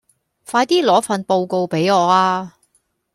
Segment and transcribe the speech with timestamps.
[0.49, 2.53] 快啲攞份報告畀我吖